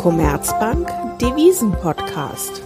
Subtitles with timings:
[0.00, 0.88] Commerzbank
[1.18, 2.62] Devisen-Podcast.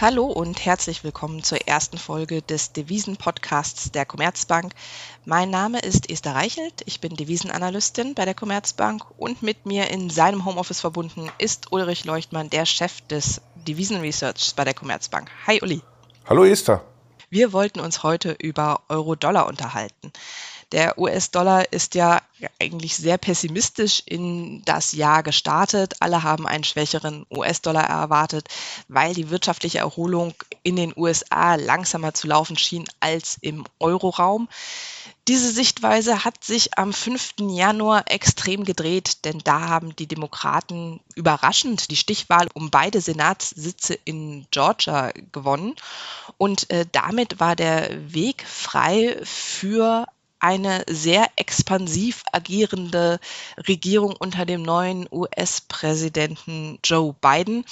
[0.00, 4.74] Hallo und herzlich willkommen zur ersten Folge des Devisen-Podcasts der Commerzbank.
[5.24, 10.08] Mein Name ist Esther Reichelt, ich bin Devisenanalystin bei der Commerzbank und mit mir in
[10.08, 15.28] seinem Homeoffice verbunden ist Ulrich Leuchtmann, der Chef des Devisen-Researchs bei der Commerzbank.
[15.48, 15.82] Hi Uli.
[16.28, 16.80] Hallo Esther.
[17.28, 20.12] Wir wollten uns heute über Euro-Dollar unterhalten.
[20.72, 22.22] Der US-Dollar ist ja
[22.58, 25.96] eigentlich sehr pessimistisch in das Jahr gestartet.
[26.00, 28.48] Alle haben einen schwächeren US-Dollar erwartet,
[28.88, 34.48] weil die wirtschaftliche Erholung in den USA langsamer zu laufen schien als im Euroraum.
[35.28, 37.34] Diese Sichtweise hat sich am 5.
[37.50, 44.46] Januar extrem gedreht, denn da haben die Demokraten überraschend die Stichwahl um beide Senatssitze in
[44.50, 45.76] Georgia gewonnen.
[46.38, 50.06] Und äh, damit war der Weg frei für
[50.42, 53.20] eine sehr expansiv agierende
[53.68, 57.64] Regierung unter dem neuen US-Präsidenten Joe Biden.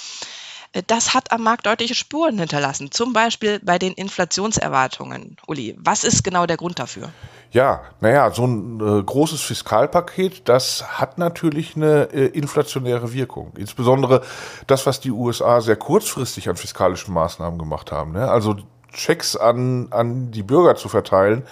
[0.87, 5.35] Das hat am Markt deutliche Spuren hinterlassen, zum Beispiel bei den Inflationserwartungen.
[5.45, 7.09] Uli, was ist genau der Grund dafür?
[7.51, 13.51] Ja, naja, so ein äh, großes Fiskalpaket, das hat natürlich eine äh, inflationäre Wirkung.
[13.57, 14.21] Insbesondere
[14.67, 18.13] das, was die USA sehr kurzfristig an fiskalischen Maßnahmen gemacht haben.
[18.13, 18.31] Ne?
[18.31, 18.55] Also
[18.93, 21.43] Checks an, an die Bürger zu verteilen,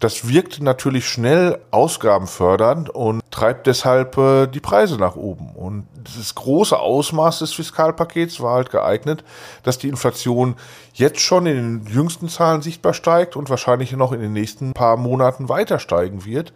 [0.00, 5.50] das wirkt natürlich schnell ausgabenfördernd und treibt deshalb äh, die Preise nach oben.
[5.56, 9.24] Und dieses große Ausmaß des Fiskalpakets war halt geeignet,
[9.64, 10.54] dass die Inflation
[10.94, 14.96] jetzt schon in den jüngsten Zahlen sichtbar steigt und wahrscheinlich noch in den nächsten paar
[14.96, 16.52] Monaten weiter steigen wird.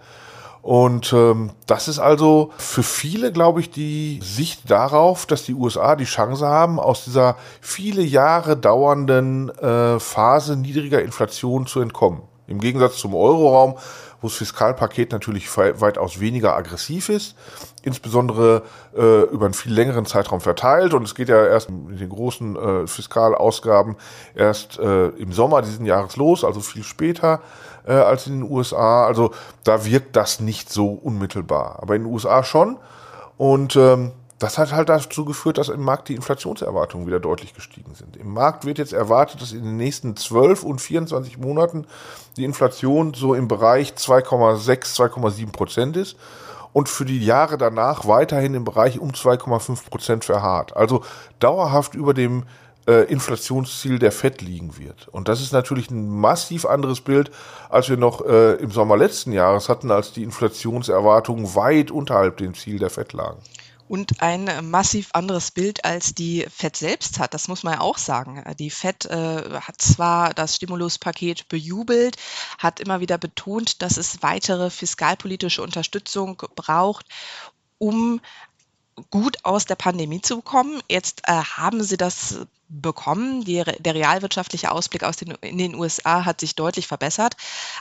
[0.62, 5.96] Und ähm, das ist also für viele, glaube ich, die Sicht darauf, dass die USA
[5.96, 12.22] die Chance haben, aus dieser viele Jahre dauernden äh, Phase niedriger Inflation zu entkommen.
[12.46, 13.76] Im Gegensatz zum Euroraum,
[14.20, 17.34] wo das Fiskalpaket natürlich weitaus weniger aggressiv ist,
[17.82, 18.62] insbesondere
[18.96, 20.94] äh, über einen viel längeren Zeitraum verteilt.
[20.94, 23.96] Und es geht ja erst mit den großen äh, Fiskalausgaben
[24.36, 27.40] erst äh, im Sommer diesen Jahres los, also viel später
[27.86, 29.06] äh, als in den USA.
[29.06, 29.32] Also
[29.64, 31.78] da wirkt das nicht so unmittelbar.
[31.80, 32.78] Aber in den USA schon.
[33.36, 34.12] Und ähm,
[34.42, 38.16] das hat halt dazu geführt, dass im Markt die Inflationserwartungen wieder deutlich gestiegen sind.
[38.16, 41.86] Im Markt wird jetzt erwartet, dass in den nächsten 12 und 24 Monaten
[42.36, 46.16] die Inflation so im Bereich 2,6, 2,7 Prozent ist
[46.72, 50.76] und für die Jahre danach weiterhin im Bereich um 2,5 Prozent verharrt.
[50.76, 51.02] Also
[51.38, 52.44] dauerhaft über dem
[52.86, 55.08] äh, Inflationsziel der FED liegen wird.
[55.08, 57.30] Und das ist natürlich ein massiv anderes Bild,
[57.68, 62.54] als wir noch äh, im Sommer letzten Jahres hatten, als die Inflationserwartungen weit unterhalb dem
[62.54, 63.38] Ziel der FED lagen
[63.92, 67.34] und ein massiv anderes Bild als die FED selbst hat.
[67.34, 68.42] Das muss man ja auch sagen.
[68.58, 72.16] Die FED äh, hat zwar das Stimuluspaket bejubelt,
[72.56, 77.04] hat immer wieder betont, dass es weitere fiskalpolitische Unterstützung braucht,
[77.76, 78.22] um
[79.10, 80.80] gut aus der Pandemie zu kommen.
[80.88, 83.44] Jetzt äh, haben sie das bekommen.
[83.44, 87.36] Die, der realwirtschaftliche Ausblick aus den, in den USA hat sich deutlich verbessert,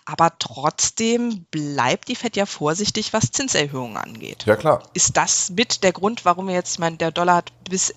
[0.06, 4.46] aber trotzdem bleibt die Fed ja vorsichtig, was Zinserhöhungen angeht.
[4.46, 4.84] Ja klar.
[4.94, 7.94] Ist das mit der Grund, warum wir jetzt, ich meine, der Dollar hat bis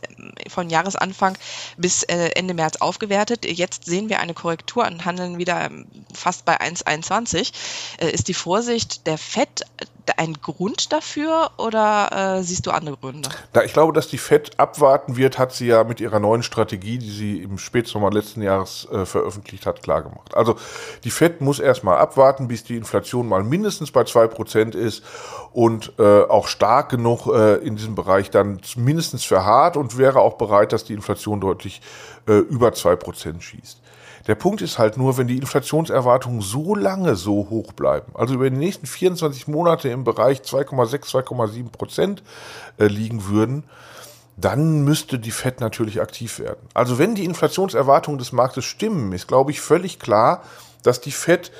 [0.49, 1.37] von Jahresanfang
[1.77, 3.45] bis äh, Ende März aufgewertet.
[3.45, 7.53] Jetzt sehen wir eine Korrektur und handeln wieder ähm, fast bei 1,21.
[7.99, 9.65] Äh, ist die Vorsicht der Fed
[10.17, 13.31] ein Grund dafür oder äh, siehst du andere Gründe?
[13.53, 16.84] Da ich glaube, dass die Fed abwarten wird, hat sie ja mit ihrer neuen Strategie,
[16.85, 20.35] die sie im Spätsommer letzten Jahres äh, veröffentlicht hat, klargemacht.
[20.35, 20.57] Also
[21.05, 25.03] die Fed muss erstmal abwarten, bis die Inflation mal mindestens bei zwei Prozent ist
[25.53, 30.35] und äh, auch stark genug äh, in diesem Bereich dann mindestens verharrt und wäre auch
[30.35, 31.81] bereit, dass die Inflation deutlich
[32.27, 33.81] äh, über zwei Prozent schießt.
[34.27, 38.49] Der Punkt ist halt nur, wenn die Inflationserwartungen so lange so hoch bleiben, also über
[38.49, 42.23] die nächsten 24 Monate im Bereich 2,6, 2,7 Prozent
[42.79, 43.65] äh, liegen würden,
[44.37, 46.69] dann müsste die Fed natürlich aktiv werden.
[46.75, 50.43] Also wenn die Inflationserwartungen des Marktes stimmen, ist, glaube ich, völlig klar,
[50.83, 51.53] dass die Fed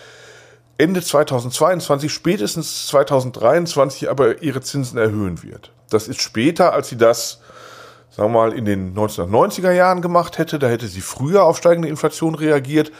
[0.77, 5.71] Ende 2022, spätestens 2023 aber ihre Zinsen erhöhen wird.
[5.89, 7.41] Das ist später, als sie das
[8.15, 10.59] sagen wir mal, in den 1990er Jahren gemacht hätte.
[10.59, 12.93] Da hätte sie früher auf steigende Inflation reagiert.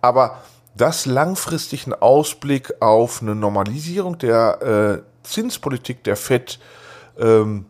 [0.00, 0.38] Aber
[0.74, 6.58] das langfristigen Ausblick auf eine Normalisierung der äh, Zinspolitik der FED
[7.18, 7.66] ähm,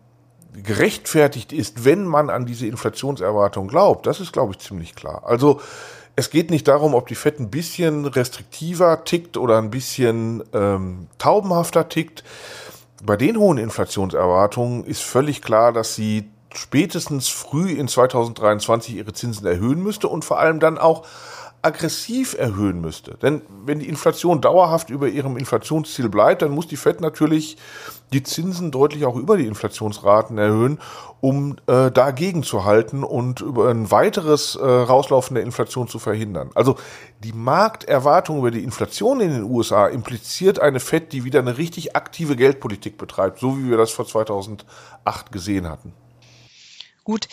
[0.54, 5.22] gerechtfertigt ist, wenn man an diese Inflationserwartung glaubt, das ist, glaube ich, ziemlich klar.
[5.24, 5.60] Also
[6.14, 11.06] es geht nicht darum, ob die FED ein bisschen restriktiver tickt oder ein bisschen ähm,
[11.18, 12.22] taubenhafter tickt.
[13.02, 19.46] Bei den hohen Inflationserwartungen ist völlig klar, dass sie spätestens früh in 2023 ihre Zinsen
[19.46, 21.06] erhöhen müsste und vor allem dann auch
[21.62, 23.16] aggressiv erhöhen müsste.
[23.22, 27.56] Denn wenn die Inflation dauerhaft über ihrem Inflationsziel bleibt, dann muss die Fed natürlich
[28.12, 30.80] die Zinsen deutlich auch über die Inflationsraten erhöhen,
[31.20, 36.50] um äh, dagegen zu halten und über ein weiteres äh, Rauslaufen der Inflation zu verhindern.
[36.54, 36.76] Also
[37.22, 41.94] die Markterwartung über die Inflation in den USA impliziert eine Fed, die wieder eine richtig
[41.94, 45.94] aktive Geldpolitik betreibt, so wie wir das vor 2008 gesehen hatten.
[47.04, 47.28] Gut,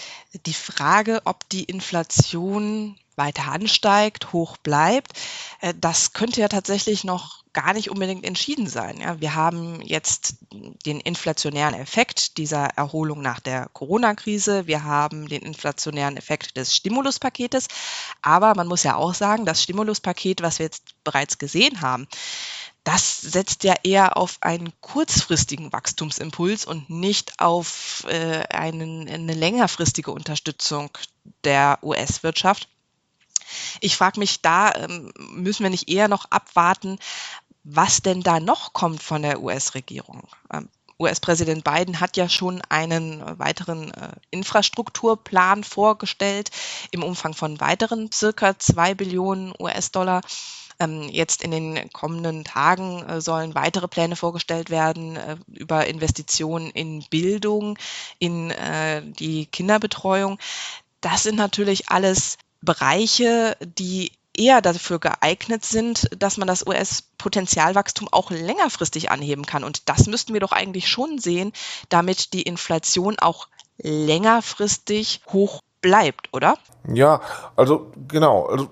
[0.46, 5.12] die Frage, ob die Inflation weiter ansteigt, hoch bleibt,
[5.62, 9.02] äh, das könnte ja tatsächlich noch gar nicht unbedingt entschieden sein.
[9.02, 10.36] Ja, wir haben jetzt
[10.86, 14.68] den inflationären Effekt dieser Erholung nach der Corona-Krise.
[14.68, 17.68] Wir haben den inflationären Effekt des Stimuluspaketes.
[18.22, 22.08] Aber man muss ja auch sagen, das Stimuluspaket, was wir jetzt bereits gesehen haben,
[22.84, 30.12] das setzt ja eher auf einen kurzfristigen Wachstumsimpuls und nicht auf äh, einen, eine längerfristige
[30.12, 30.90] Unterstützung
[31.44, 32.68] der US-Wirtschaft.
[33.82, 37.00] Ich frage mich, da ähm, müssen wir nicht eher noch abwarten,
[37.64, 40.28] was denn da noch kommt von der US-Regierung.
[40.52, 46.52] Ähm, US-Präsident Biden hat ja schon einen weiteren äh, Infrastrukturplan vorgestellt
[46.92, 50.22] im Umfang von weiteren circa zwei Billionen US-Dollar.
[50.80, 56.70] Ähm, jetzt in den kommenden Tagen äh, sollen weitere Pläne vorgestellt werden äh, über Investitionen
[56.70, 57.78] in Bildung,
[58.18, 60.40] in äh, die Kinderbetreuung.
[61.02, 68.32] Das sind natürlich alles Bereiche, die eher dafür geeignet sind, dass man das US-Potenzialwachstum auch
[68.32, 69.64] längerfristig anheben kann.
[69.64, 71.52] Und das müssten wir doch eigentlich schon sehen,
[71.90, 76.58] damit die Inflation auch längerfristig hoch bleibt, oder?
[76.94, 77.22] Ja,
[77.56, 78.46] also genau.
[78.46, 78.70] Also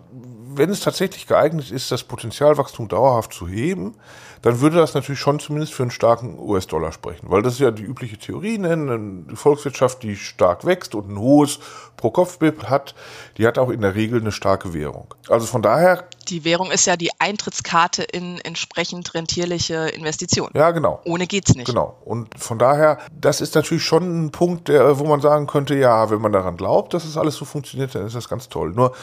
[0.57, 3.95] wenn es tatsächlich geeignet ist, das Potenzialwachstum dauerhaft zu heben,
[4.42, 7.30] dann würde das natürlich schon zumindest für einen starken US-Dollar sprechen.
[7.30, 8.74] Weil das ist ja die übliche Theorie, ne?
[8.74, 11.59] eine Volkswirtschaft, die stark wächst und ein hohes
[11.98, 12.94] Pro-Kopf-BIP hat,
[13.38, 15.13] die hat auch in der Regel eine starke Währung.
[15.30, 16.07] Also von daher.
[16.30, 20.51] Die Währung ist ja die Eintrittskarte in entsprechend rentierliche Investitionen.
[20.53, 21.01] Ja, genau.
[21.06, 21.68] Ohne geht's nicht.
[21.68, 21.98] Genau.
[22.06, 26.10] Und von daher, das ist natürlich schon ein Punkt, der, wo man sagen könnte, ja,
[26.12, 28.71] wenn man daran glaubt, dass das alles so funktioniert, dann ist das ganz toll.
[28.74, 28.94] Nur,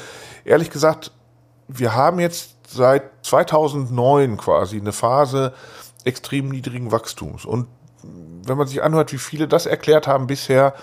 [0.44, 1.10] ehrlich gesagt,
[1.68, 5.52] wir haben jetzt seit 2009 quasi eine Phase
[6.04, 7.44] extrem niedrigen Wachstums.
[7.44, 7.66] Und
[8.02, 10.74] wenn man sich anhört, wie viele das erklärt haben bisher,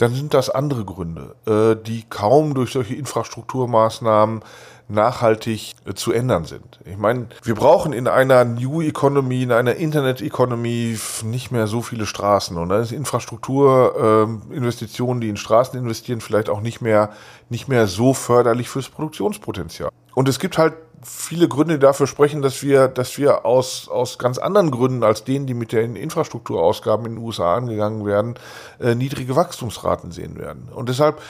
[0.00, 4.40] dann sind das andere Gründe, äh, die kaum durch solche Infrastrukturmaßnahmen
[4.88, 6.80] nachhaltig äh, zu ändern sind.
[6.86, 11.82] Ich meine, wir brauchen in einer New Economy, in einer Internet Economy nicht mehr so
[11.82, 17.10] viele Straßen und dann ist Infrastrukturinvestitionen, ähm, die in Straßen investieren, vielleicht auch nicht mehr,
[17.50, 19.90] nicht mehr so förderlich fürs Produktionspotenzial.
[20.14, 24.38] Und es gibt halt viele Gründe, dafür sprechen, dass wir, dass wir aus, aus ganz
[24.38, 28.34] anderen Gründen als denen, die mit den Infrastrukturausgaben in den USA angegangen werden,
[28.80, 30.68] äh, niedrige Wachstumsraten sehen werden.
[30.74, 31.20] Und deshalb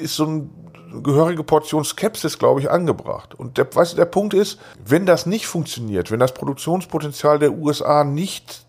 [0.00, 0.48] ist so eine
[1.02, 3.34] gehörige Portion Skepsis, glaube ich, angebracht.
[3.34, 8.04] Und der, weißt der Punkt ist, wenn das nicht funktioniert, wenn das Produktionspotenzial der USA
[8.04, 8.64] nicht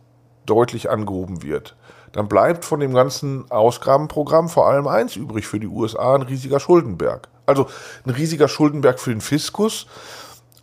[0.46, 1.76] deutlich angehoben wird,
[2.14, 6.60] dann bleibt von dem ganzen Ausgabenprogramm vor allem eins übrig für die USA, ein riesiger
[6.60, 7.28] Schuldenberg.
[7.46, 7.68] Also
[8.06, 9.88] ein riesiger Schuldenberg für den Fiskus,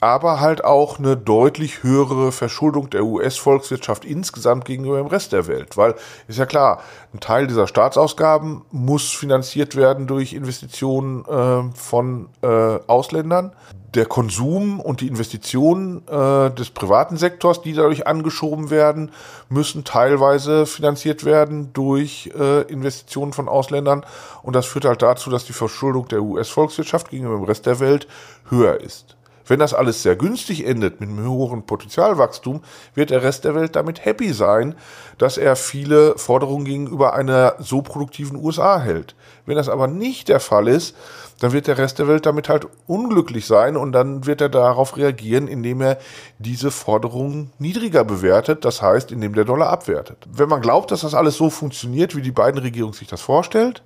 [0.01, 5.77] aber halt auch eine deutlich höhere Verschuldung der US-Volkswirtschaft insgesamt gegenüber dem Rest der Welt.
[5.77, 5.95] Weil
[6.27, 6.83] ist ja klar,
[7.13, 13.53] ein Teil dieser Staatsausgaben muss finanziert werden durch Investitionen äh, von äh, Ausländern.
[13.95, 19.11] Der Konsum und die Investitionen äh, des privaten Sektors, die dadurch angeschoben werden,
[19.49, 24.07] müssen teilweise finanziert werden durch äh, Investitionen von Ausländern.
[24.43, 28.07] Und das führt halt dazu, dass die Verschuldung der US-Volkswirtschaft gegenüber dem Rest der Welt
[28.49, 29.17] höher ist.
[29.51, 32.61] Wenn das alles sehr günstig endet mit einem höheren Potenzialwachstum,
[32.95, 34.77] wird der Rest der Welt damit happy sein,
[35.19, 39.17] dass er viele Forderungen gegenüber einer so produktiven USA hält.
[39.47, 40.95] Wenn das aber nicht der Fall ist,
[41.41, 44.97] dann wird der Rest der Welt damit halt unglücklich sein und dann wird er darauf
[44.97, 45.99] reagieren, indem er
[46.39, 50.29] diese Forderungen niedriger bewertet, das heißt, indem der Dollar abwertet.
[50.31, 53.83] Wenn man glaubt, dass das alles so funktioniert, wie die beiden Regierungen sich das vorstellt,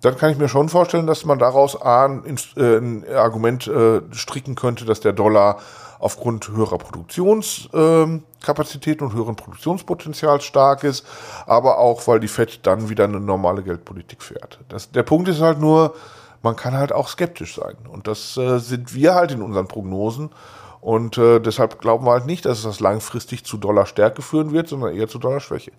[0.00, 2.24] dann kann ich mir schon vorstellen, dass man daraus ein,
[2.56, 5.58] äh, ein Argument äh, stricken könnte, dass der Dollar
[5.98, 11.06] aufgrund höherer Produktionskapazität ähm, und höheren Produktionspotenzials stark ist,
[11.46, 14.58] aber auch, weil die FED dann wieder eine normale Geldpolitik fährt.
[14.70, 15.94] Das, der Punkt ist halt nur,
[16.42, 17.76] man kann halt auch skeptisch sein.
[17.90, 20.30] Und das äh, sind wir halt in unseren Prognosen.
[20.80, 24.94] Und äh, deshalb glauben wir halt nicht, dass das langfristig zu Dollarstärke führen wird, sondern
[24.94, 25.72] eher zu Dollarschwäche.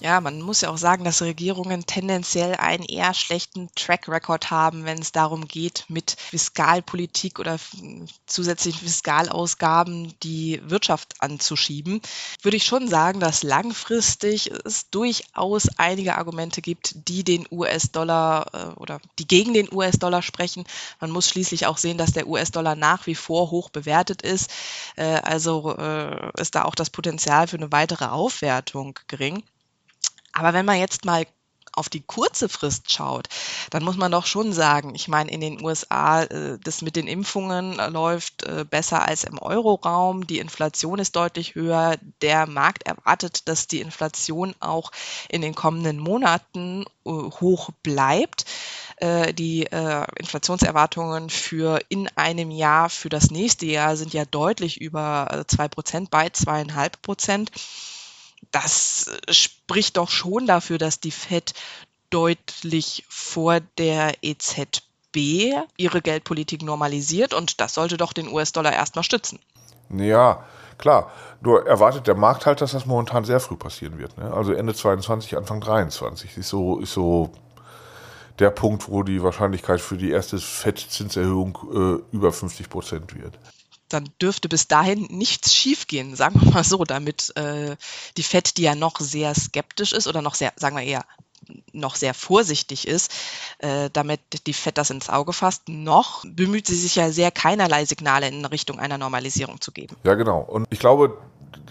[0.00, 4.84] Ja, man muss ja auch sagen, dass Regierungen tendenziell einen eher schlechten Track Record haben,
[4.84, 7.58] wenn es darum geht, mit Fiskalpolitik oder
[8.26, 12.00] zusätzlichen Fiskalausgaben die Wirtschaft anzuschieben.
[12.42, 18.80] Würde ich schon sagen, dass langfristig es durchaus einige Argumente gibt, die den US-Dollar äh,
[18.80, 20.64] oder die gegen den US-Dollar sprechen.
[21.00, 24.48] Man muss schließlich auch sehen, dass der US-Dollar nach wie vor hoch bewertet ist.
[24.94, 29.42] Äh, also äh, ist da auch das Potenzial für eine weitere Aufwertung gering.
[30.38, 31.26] Aber wenn man jetzt mal
[31.72, 33.28] auf die kurze Frist schaut,
[33.70, 37.06] dann muss man doch schon sagen, ich meine, in den USA, äh, das mit den
[37.06, 42.84] Impfungen äh, läuft äh, besser als im Euroraum, die Inflation ist deutlich höher, der Markt
[42.84, 44.90] erwartet, dass die Inflation auch
[45.28, 48.44] in den kommenden Monaten hoch bleibt.
[49.00, 49.62] Die
[50.16, 56.10] Inflationserwartungen für in einem Jahr, für das nächste Jahr sind ja deutlich über zwei Prozent,
[56.10, 57.52] bei zweieinhalb Prozent
[58.50, 61.54] das spricht doch schon dafür, dass die Fed
[62.10, 69.38] deutlich vor der EZB ihre Geldpolitik normalisiert und das sollte doch den US-Dollar erstmal stützen.
[69.90, 70.44] Ja,
[70.76, 71.10] klar.
[71.40, 74.16] Nur erwartet der Markt halt, dass das momentan sehr früh passieren wird.
[74.18, 74.32] Ne?
[74.32, 77.32] Also Ende 22, Anfang 23 ist so, ist so
[78.38, 83.38] der Punkt, wo die Wahrscheinlichkeit für die erste FED-Zinserhöhung äh, über 50 Prozent wird
[83.88, 87.76] dann dürfte bis dahin nichts schiefgehen, sagen wir mal so, damit äh,
[88.16, 91.04] die FED, die ja noch sehr skeptisch ist oder noch sehr, sagen wir eher,
[91.72, 93.12] noch sehr vorsichtig ist,
[93.58, 97.84] äh, damit die FED das ins Auge fasst, noch bemüht sie sich ja sehr keinerlei
[97.84, 99.96] Signale in Richtung einer Normalisierung zu geben.
[100.04, 100.40] Ja, genau.
[100.40, 101.16] Und ich glaube,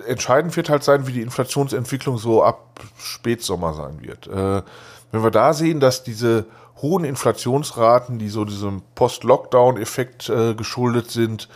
[0.08, 4.28] entscheidend wird halt sein, wie die Inflationsentwicklung so ab Spätsommer sein wird.
[4.28, 4.64] Äh,
[5.12, 6.46] wenn wir da sehen, dass diese
[6.82, 11.50] hohen Inflationsraten, die so diesem Post-Lockdown-Effekt äh, geschuldet sind,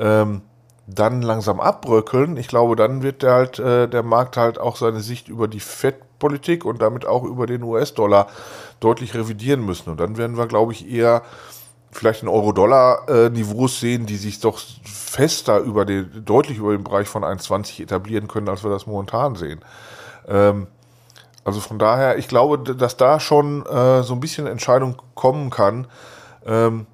[0.00, 0.42] ähm,
[0.86, 5.00] dann langsam abbröckeln, ich glaube, dann wird der halt äh, der Markt halt auch seine
[5.00, 8.26] Sicht über die Fettpolitik und damit auch über den US-Dollar
[8.80, 9.90] deutlich revidieren müssen.
[9.90, 11.22] Und dann werden wir, glaube ich, eher
[11.92, 17.24] vielleicht in Euro-Dollar-Niveaus sehen, die sich doch fester über den, deutlich über den Bereich von
[17.24, 19.60] 1,20 etablieren können, als wir das momentan sehen.
[20.28, 20.66] Ähm,
[21.44, 25.86] also von daher, ich glaube, dass da schon äh, so ein bisschen Entscheidung kommen kann.
[26.46, 26.86] Ähm,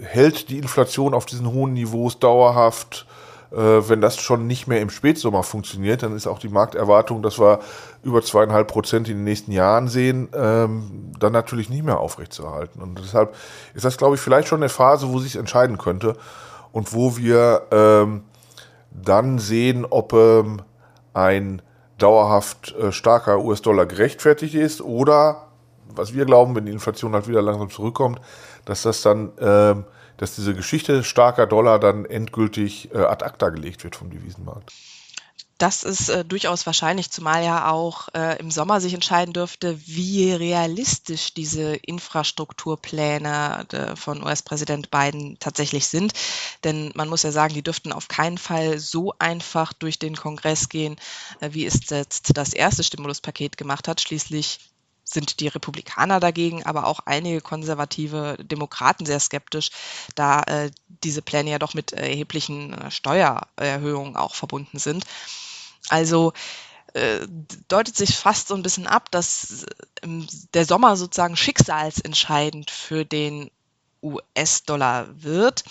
[0.00, 3.06] hält die Inflation auf diesen hohen Niveaus dauerhaft.
[3.50, 7.38] Äh, wenn das schon nicht mehr im Spätsommer funktioniert, dann ist auch die Markterwartung, dass
[7.38, 7.60] wir
[8.02, 12.82] über zweieinhalb Prozent in den nächsten Jahren sehen, ähm, dann natürlich nicht mehr aufrechtzuerhalten.
[12.82, 13.34] Und deshalb
[13.74, 16.16] ist das, glaube ich, vielleicht schon eine Phase, wo sich entscheiden könnte
[16.72, 18.24] und wo wir ähm,
[18.90, 20.62] dann sehen, ob ähm,
[21.14, 21.62] ein
[21.96, 25.47] dauerhaft äh, starker US-Dollar gerechtfertigt ist oder,
[25.94, 28.20] was wir glauben, wenn die Inflation halt wieder langsam zurückkommt,
[28.64, 29.74] dass das dann, äh,
[30.16, 34.72] dass diese Geschichte starker Dollar dann endgültig äh, ad acta gelegt wird vom Devisenmarkt.
[35.58, 40.32] Das ist äh, durchaus wahrscheinlich, zumal ja auch äh, im Sommer sich entscheiden dürfte, wie
[40.32, 46.12] realistisch diese Infrastrukturpläne äh, von US-Präsident Biden tatsächlich sind.
[46.62, 50.68] Denn man muss ja sagen, die dürften auf keinen Fall so einfach durch den Kongress
[50.68, 50.94] gehen,
[51.40, 54.00] äh, wie es jetzt das erste Stimuluspaket gemacht hat.
[54.00, 54.60] Schließlich
[55.12, 59.70] sind die Republikaner dagegen, aber auch einige konservative Demokraten sehr skeptisch,
[60.14, 60.70] da äh,
[61.02, 65.04] diese Pläne ja doch mit erheblichen äh, Steuererhöhungen auch verbunden sind.
[65.88, 66.32] Also
[66.94, 67.26] äh,
[67.68, 69.64] deutet sich fast so ein bisschen ab, dass
[70.02, 70.08] äh,
[70.54, 73.50] der Sommer sozusagen schicksalsentscheidend für den
[74.02, 75.64] US-Dollar wird.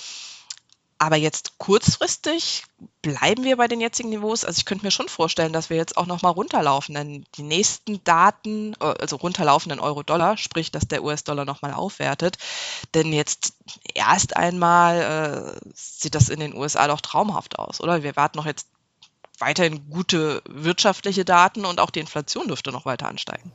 [0.99, 2.63] Aber jetzt kurzfristig
[3.03, 4.43] bleiben wir bei den jetzigen Niveaus.
[4.43, 6.95] Also ich könnte mir schon vorstellen, dass wir jetzt auch nochmal runterlaufen.
[6.95, 12.37] Denn die nächsten Daten, äh, also runterlaufenden Euro-Dollar, sprich, dass der US-Dollar nochmal aufwertet.
[12.95, 13.53] Denn jetzt
[13.93, 18.01] erst einmal äh, sieht das in den USA doch traumhaft aus, oder?
[18.01, 18.67] Wir warten noch jetzt
[19.39, 23.51] weiterhin gute wirtschaftliche Daten und auch die Inflation dürfte noch weiter ansteigen.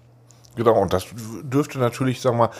[0.54, 1.06] Genau, und das
[1.42, 2.54] dürfte natürlich, sagen wir mal,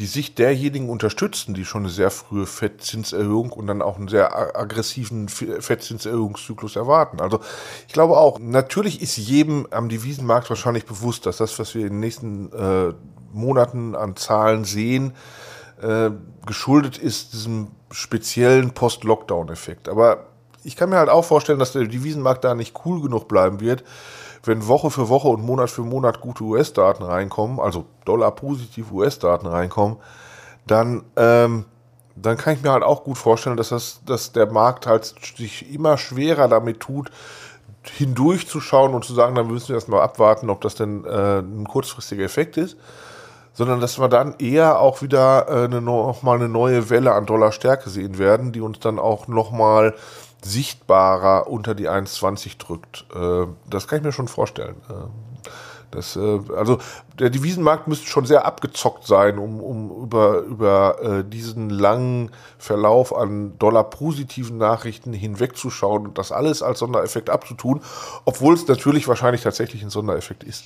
[0.00, 4.36] die Sicht derjenigen unterstützen, die schon eine sehr frühe Fettzinserhöhung und dann auch einen sehr
[4.58, 7.20] aggressiven Fettzinserhöhungszyklus erwarten.
[7.20, 7.38] Also
[7.86, 11.94] ich glaube auch, natürlich ist jedem am Devisenmarkt wahrscheinlich bewusst, dass das, was wir in
[11.94, 12.94] den nächsten äh,
[13.32, 15.12] Monaten an Zahlen sehen,
[15.80, 16.10] äh,
[16.46, 19.88] geschuldet ist diesem speziellen Post-Lockdown-Effekt.
[19.88, 20.26] Aber
[20.64, 23.84] ich kann mir halt auch vorstellen, dass der Devisenmarkt da nicht cool genug bleiben wird,
[24.44, 29.98] wenn Woche für Woche und Monat für Monat gute US-Daten reinkommen, also Dollar-positiv US-Daten reinkommen,
[30.66, 31.64] dann, ähm,
[32.16, 35.72] dann kann ich mir halt auch gut vorstellen, dass, das, dass der Markt halt sich
[35.72, 37.10] immer schwerer damit tut,
[37.82, 42.24] hindurchzuschauen und zu sagen, dann müssen wir erstmal abwarten, ob das denn äh, ein kurzfristiger
[42.24, 42.76] Effekt ist,
[43.52, 47.88] sondern dass wir dann eher auch wieder äh, eine, nochmal eine neue Welle an Dollarstärke
[47.88, 49.94] sehen werden, die uns dann auch nochmal
[50.46, 53.06] sichtbarer unter die 1,20 drückt.
[53.14, 54.76] Äh, das kann ich mir schon vorstellen.
[54.88, 55.08] Äh,
[55.92, 56.78] Das, äh, also
[57.18, 63.14] der Devisenmarkt müsste schon sehr abgezockt sein, um, um über, über äh, diesen langen Verlauf
[63.14, 67.80] an dollar-positiven Nachrichten hinwegzuschauen und das alles als Sondereffekt abzutun,
[68.24, 70.64] obwohl es natürlich wahrscheinlich tatsächlich ein Sondereffekt ist.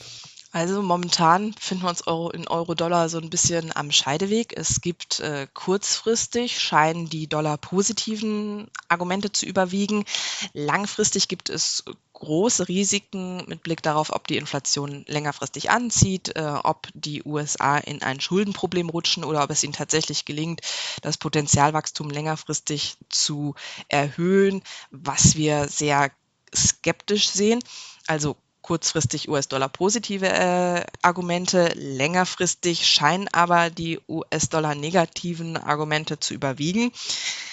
[0.52, 4.52] Also momentan finden wir uns Euro in Euro-Dollar so ein bisschen am Scheideweg.
[4.57, 10.04] Es gibt äh, kurzfristig scheinen die Dollar-positiven Argumente zu überwiegen.
[10.52, 16.88] Langfristig gibt es große Risiken mit Blick darauf, ob die Inflation längerfristig anzieht, äh, ob
[16.95, 20.62] die USA in ein Schuldenproblem rutschen oder ob es ihnen tatsächlich gelingt,
[21.00, 23.54] das Potenzialwachstum längerfristig zu
[23.87, 26.11] erhöhen, was wir sehr
[26.52, 27.61] skeptisch sehen.
[28.09, 28.37] Also
[28.71, 36.93] kurzfristig US-Dollar positive äh, Argumente, längerfristig scheinen aber die US-Dollar negativen Argumente zu überwiegen.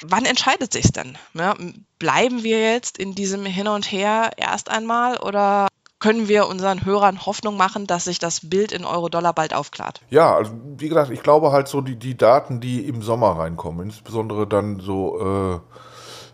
[0.04, 1.18] Wann entscheidet sich denn?
[1.34, 1.56] Ja,
[1.98, 7.26] bleiben wir jetzt in diesem Hin und Her erst einmal oder können wir unseren Hörern
[7.26, 10.02] Hoffnung machen, dass sich das Bild in Euro-Dollar bald aufklart?
[10.12, 13.88] Ja, also wie gesagt, ich glaube halt so die, die Daten, die im Sommer reinkommen,
[13.88, 15.60] insbesondere dann so äh,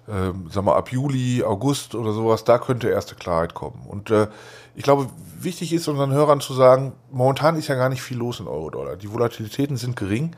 [0.07, 3.85] äh, sag mal, ab Juli, August oder sowas, da könnte erste Klarheit kommen.
[3.87, 4.27] Und äh,
[4.75, 5.07] ich glaube,
[5.39, 8.95] wichtig ist unseren Hörern zu sagen, momentan ist ja gar nicht viel los in Euro-Dollar.
[8.95, 10.35] Die Volatilitäten sind gering.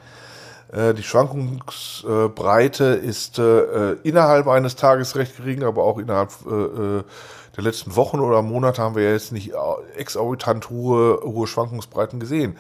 [0.72, 7.04] Äh, die Schwankungsbreite ist äh, innerhalb eines Tages recht gering, aber auch innerhalb äh,
[7.56, 9.54] der letzten Wochen oder Monate haben wir ja jetzt nicht
[9.96, 12.58] exorbitant hohe, hohe Schwankungsbreiten gesehen.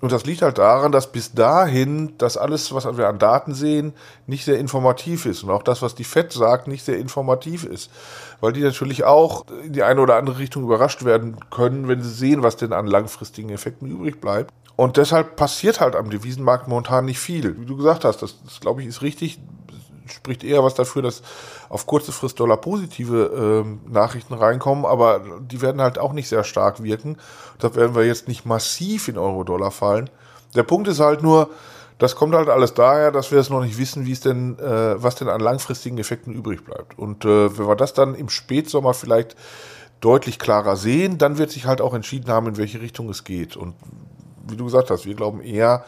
[0.00, 3.94] Und das liegt halt daran, dass bis dahin das alles, was wir an Daten sehen,
[4.26, 5.42] nicht sehr informativ ist.
[5.42, 7.90] Und auch das, was die FED sagt, nicht sehr informativ ist.
[8.40, 12.12] Weil die natürlich auch in die eine oder andere Richtung überrascht werden können, wenn sie
[12.12, 14.54] sehen, was denn an langfristigen Effekten übrig bleibt.
[14.76, 17.58] Und deshalb passiert halt am Devisenmarkt momentan nicht viel.
[17.58, 19.40] Wie du gesagt hast, das, das glaube ich, ist richtig
[20.10, 21.22] spricht eher was dafür, dass
[21.68, 26.44] auf kurze Frist Dollar positive äh, Nachrichten reinkommen, aber die werden halt auch nicht sehr
[26.44, 27.16] stark wirken.
[27.58, 30.10] Da werden wir jetzt nicht massiv in Euro-Dollar fallen.
[30.54, 31.50] Der Punkt ist halt nur,
[31.98, 35.02] das kommt halt alles daher, dass wir es noch nicht wissen, wie es denn, äh,
[35.02, 36.98] was denn an langfristigen Effekten übrig bleibt.
[36.98, 39.36] Und äh, wenn wir das dann im Spätsommer vielleicht
[40.00, 43.56] deutlich klarer sehen, dann wird sich halt auch entschieden haben, in welche Richtung es geht.
[43.56, 43.74] Und
[44.46, 45.84] wie du gesagt hast, wir glauben eher,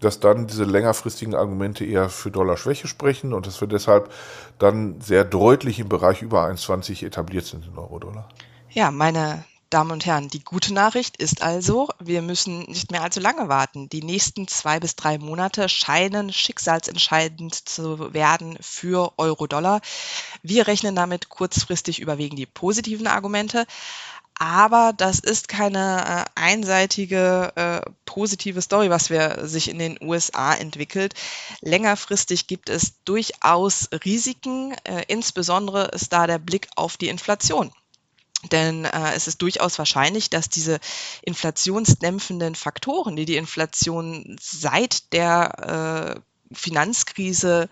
[0.00, 4.10] dass dann diese längerfristigen Argumente eher für Dollarschwäche sprechen und dass wir deshalb
[4.58, 8.28] dann sehr deutlich im Bereich über 1,20 etabliert sind in Euro-Dollar.
[8.70, 13.18] Ja, meine Damen und Herren, die gute Nachricht ist also, wir müssen nicht mehr allzu
[13.18, 13.88] lange warten.
[13.88, 19.80] Die nächsten zwei bis drei Monate scheinen schicksalsentscheidend zu werden für Euro-Dollar.
[20.42, 23.66] Wir rechnen damit kurzfristig überwiegen die positiven Argumente.
[24.38, 30.54] Aber das ist keine äh, einseitige äh, positive Story, was wir sich in den USA
[30.54, 31.14] entwickelt.
[31.62, 34.74] Längerfristig gibt es durchaus Risiken.
[34.84, 37.72] Äh, insbesondere ist da der Blick auf die Inflation.
[38.52, 40.80] Denn äh, es ist durchaus wahrscheinlich, dass diese
[41.22, 46.20] inflationsdämpfenden Faktoren, die die Inflation seit der äh,
[46.54, 47.68] Finanzkrise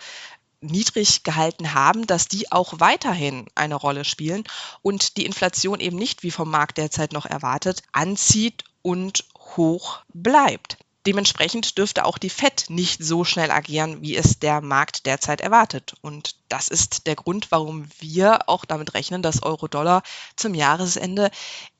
[0.67, 4.45] niedrig gehalten haben, dass die auch weiterhin eine Rolle spielen
[4.83, 10.79] und die Inflation eben nicht, wie vom Markt derzeit noch erwartet, anzieht und hoch bleibt.
[11.07, 15.95] Dementsprechend dürfte auch die Fed nicht so schnell agieren, wie es der Markt derzeit erwartet.
[16.01, 20.03] Und das ist der Grund, warum wir auch damit rechnen, dass Euro-Dollar
[20.37, 21.31] zum Jahresende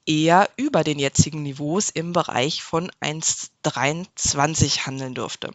[0.05, 5.53] eher über den jetzigen Niveaus im Bereich von 1,23 handeln dürfte.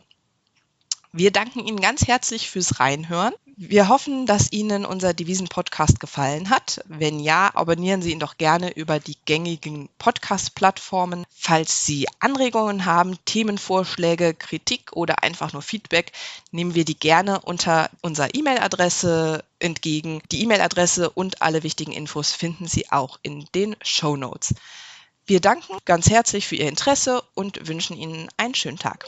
[1.11, 3.33] Wir danken Ihnen ganz herzlich fürs Reinhören.
[3.57, 6.81] Wir hoffen, dass Ihnen unser Devisen-Podcast gefallen hat.
[6.87, 11.25] Wenn ja, abonnieren Sie ihn doch gerne über die gängigen Podcast-Plattformen.
[11.29, 16.11] Falls Sie Anregungen haben, Themenvorschläge, Kritik oder einfach nur Feedback,
[16.51, 20.21] nehmen wir die gerne unter unserer E-Mail-Adresse entgegen.
[20.31, 24.53] Die E-Mail-Adresse und alle wichtigen Infos finden Sie auch in den Show Notes.
[25.25, 29.05] Wir danken ganz herzlich für Ihr Interesse und wünschen Ihnen einen schönen Tag.